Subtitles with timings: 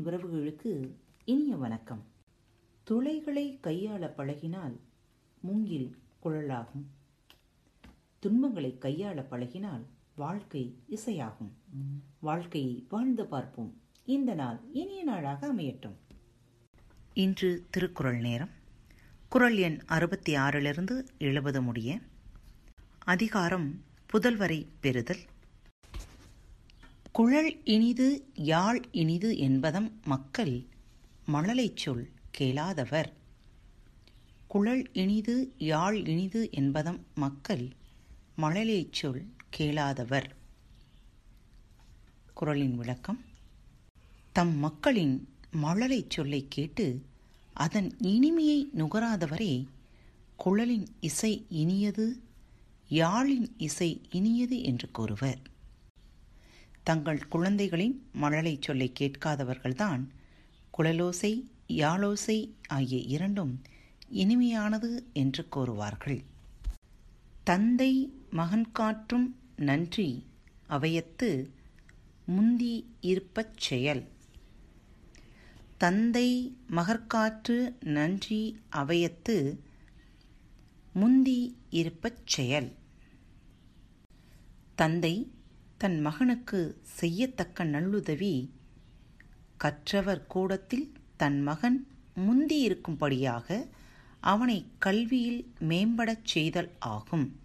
[0.00, 2.04] அன்பின் உறவுகளுக்கு இனிய வணக்கம்.
[2.90, 4.76] துளைகளை கையாள பழகினால்
[5.40, 6.84] மூங்கில் குழலாகும்.
[8.18, 9.82] துன்பங்களை கையாள பழகினால்
[10.14, 11.50] வாழ்க்கை இசையாகும்.
[12.20, 13.80] வாழ்க்கையை வாழ்ந்து பார்ப்போம்.
[14.04, 15.96] இந்த நாள் இனிய நாளாக அமையட்டும்.
[17.14, 18.50] இன்று திருக்குறள் நேரம்.
[19.28, 21.98] குறள் எண் அறுபத்தி ஆறிலிருந்து எழுபது முடிய.
[22.98, 25.20] அதிகாரம் புதல்வரை பெறுதல்.
[27.12, 30.66] குழல் இனிது யாழ் இனிது என்பதம் மக்கள்
[31.26, 33.12] மழலைச் சொல் கேளாதவர்.
[34.46, 37.68] குழல் இனிது யாழ் இனிது என்பதம் மக்கள்
[38.36, 40.28] மழலைச் சொல் கேளாதவர்.
[42.34, 43.20] குரலின் விளக்கம்
[44.32, 45.28] தம் மக்களின்
[45.62, 47.02] மழலைச் சொல்லை கேட்டு
[47.54, 49.66] அதன் இனிமையை நுகராதவரே
[50.36, 52.06] குழலின் இசை இனியது
[52.90, 55.40] யாழின் இசை இனியது என்று கூறுவர்.
[56.90, 60.02] தங்கள் குழந்தைகளின் மழலை சொல்லை கேட்காதவர்கள்தான்
[60.78, 62.36] குழலோசை யாழோசை
[62.68, 63.62] ஆகிய இரண்டும்
[64.12, 66.24] இனிமையானது என்று கூறுவார்கள்.
[67.44, 67.92] தந்தை
[68.30, 70.26] மகன் காற்றும் நன்றி
[70.68, 71.50] அவையத்து
[72.26, 74.04] முந்தி இருப்பச் செயல்.
[75.78, 79.60] தந்தை மகற்காற்று நன்றி அவையத்து
[80.92, 82.72] முந்தி இருப்பச் செயல்.
[84.74, 85.32] தந்தை
[85.82, 88.50] தன் மகனுக்கு செய்யத்தக்க நல்லுதவி
[89.56, 93.68] கற்றவர் கூடத்தில் தன் மகன் முந்தி இருக்கும்படியாக
[94.20, 97.40] அவனை கல்வியில் மேம்படச் செய்தல் ஆகும்.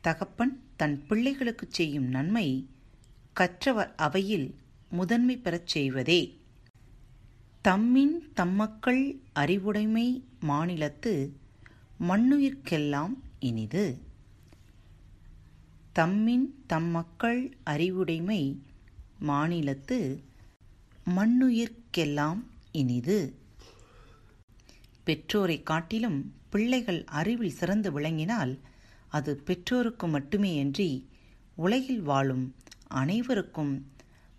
[0.00, 2.68] தகப்பன் தன் பிள்ளைகளுக்கு செய்யும் நன்மை
[3.32, 4.54] கற்றவர் அவையில்
[4.90, 6.38] முதன்மை பெறச் செய்வதே.
[7.68, 11.14] தம்மின் தம்மக்கள் அறிவுடைமை மாநிலத்து
[12.00, 14.06] மண்ணுயிர்க்கெல்லாம் இனிது.
[15.98, 18.62] தம்மின் தம்மக்கள் அறிவுடைமை
[19.20, 20.22] மாநிலத்து
[21.16, 22.40] மண்ணுயிர்க்கெல்லாம்
[22.72, 23.34] இனிது.
[25.04, 28.58] பெற்றோரை காட்டிலும் பிள்ளைகள் அறிவில் சிறந்து விளங்கினால்
[29.08, 31.06] அது பெற்றோருக்கு மட்டுமேயன்றி
[31.54, 32.54] உலகில் வாழும்
[32.88, 33.86] அனைவருக்கும்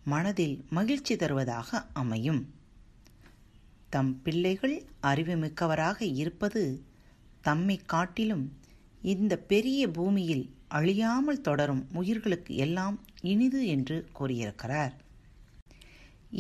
[0.04, 2.54] மனதில் மகிழ்ச்சி தருவதாக அமையும்.
[3.90, 6.64] தம் பிள்ளைகள் அறிவுமிக்கவராக இருப்பது
[7.42, 8.58] தம்மை காட்டிலும்
[9.02, 14.94] இந்த பெரிய பூமியில் அழியாமல் தொடரும் உயிர்களுக்கு எல்லாம் இனிது என்று கூறியிருக்கிறார்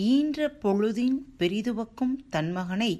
[0.09, 2.91] ஈன்ற பொழுதின் பெரிதுவக்கும் தன்மகனை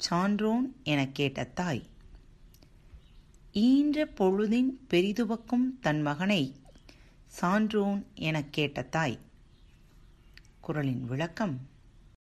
[0.00, 1.82] சான்றோன் எனக் கேட்ட தாய்
[3.62, 6.42] ஈன்ற பொழுதின் பெரிதுவக்கும் தன்மகனை
[7.32, 9.18] சான்றோன் எனக் கேட்ட தாய்
[10.60, 11.54] குரலின் விளக்கம்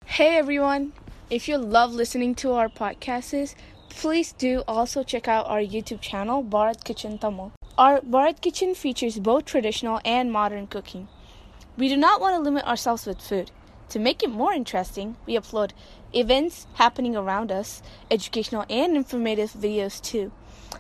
[0.08, 0.84] Hey everyone!
[1.30, 3.50] If you love listening to our podcasts,
[3.96, 7.50] please do also check out our YouTube channel, Bharat Kitchen Tamil.
[7.79, 11.09] Our Bharat Kitchen features both traditional and modern cooking.
[11.79, 13.51] We do not want to limit ourselves with food.
[13.91, 15.71] To make it more interesting, we upload
[16.15, 20.27] events happening around us, educational and informative videos too.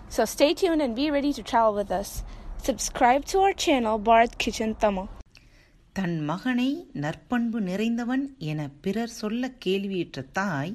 [0.08, 2.22] So stay tuned and be ready to travel with us.
[2.58, 5.08] Subscribe to our channel, Bharat Kitchen Tamil.
[5.94, 6.68] தன் மகனை
[7.04, 10.72] நற்பண்பு நிறைந்தவன் என பிறர் சொல்ல கேள்வியுற்ற தாய்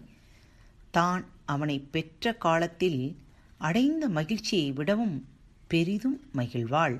[0.92, 3.02] தான் அவனை பெற்ற காலத்தில்
[3.58, 5.16] அடைந்த மகிழ்ச்சியை விடவும்
[5.73, 6.97] பெரிதும் மகிழ்வாள்.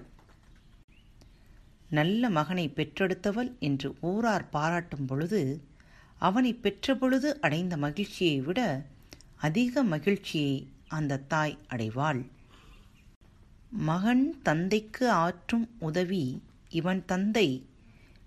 [1.91, 5.41] நல்ல மகனை பெற்றெடுத்தவள் என்று ஊரார் பாராட்டும் பொழுது
[6.19, 8.61] அவனை பெற்ற பொழுது அடைந்த மகிழ்ச்சியை விட
[9.37, 10.55] அதிக மகிழ்ச்சியை
[10.89, 12.23] அந்த தாய் அடைவாள்.
[13.71, 17.49] மகன் தந்தைக்கு ஆற்றும் உதவி இவன் தந்தை.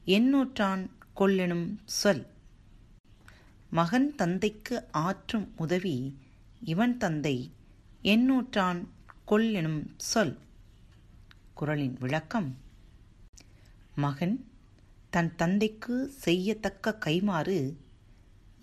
[0.06, 0.84] எண்ணூற்றான்
[1.16, 2.26] கொள்ளெனும் சொல்.
[3.70, 5.98] மகன் தந்தைக்கு ஆற்றும் உதவி
[6.64, 7.38] இவன் தந்தை.
[8.04, 8.82] எண்ணூற்றான்
[9.28, 10.38] கொல் எனும் சொல்.
[11.54, 12.58] குரலின் விளக்கம்
[13.96, 14.48] மகன்
[15.10, 17.76] தன் தந்தைக்கு செய்யத்தக்க கைமாறு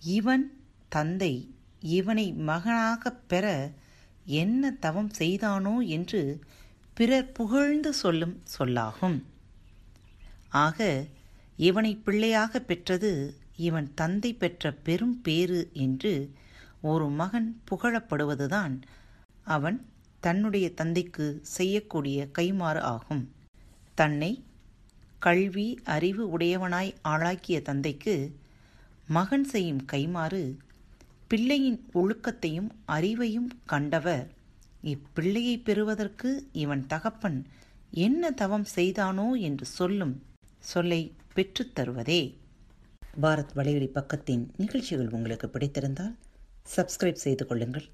[0.00, 3.70] இவன் தந்தை இவனை மகனாகப் பெற
[4.24, 6.40] என்ன தவம் செய்தானோ என்று
[6.94, 9.24] பிறர் புகழ்ந்து சொல்லும் சொல்லாகும்.
[10.48, 11.06] ஆக
[11.56, 16.32] இவனை பிள்ளையாக பெற்றது இவன் தந்தை பெற்ற பெரும் பேறு என்று
[16.82, 18.82] ஒரு மகன் புகழப்படுவதுதான்
[19.44, 19.86] அவன்
[20.26, 21.26] தன்னுடைய தந்தைக்கு
[21.56, 23.24] செய்யக்கூடிய கைமாறு ஆகும்.
[23.98, 24.32] தன்னை
[25.26, 28.14] கல்வி அறிவு உடையவனாய் ஆளாக்கிய தந்தைக்கு
[29.08, 30.42] மகன் செய்யும் கைமாறு
[31.30, 34.26] பிள்ளையின் ஒழுக்கத்தையும் அறிவையும் கண்டவர்.
[34.92, 36.30] இப்பிள்ளையை பெறுவதற்கு
[36.62, 37.38] இவன் தகப்பன்
[38.06, 40.14] என்ன தவம் செய்தானோ என்று சொல்லும்
[40.70, 41.00] சொல்லை
[41.36, 42.22] பெற்றுத்தருவதே
[43.22, 46.14] பாரத் வலையொலி பக்கத்தின் நிகழ்ச்சிகள் உங்களுக்கு பிடித்திருந்தால்
[46.76, 47.86] சப்ஸ்கிரைப் செய்து கொள்ளுங்கள்.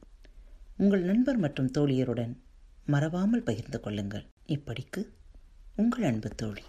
[0.78, 2.34] உங்கள் நண்பர் மற்றும் தோழியருடன்
[2.86, 4.24] மறவாமல் பகிர்ந்து கொள்ளுங்கள்.
[4.46, 5.00] இப்படிக்கு
[5.76, 6.62] உங்கள் அன்பு தோழி.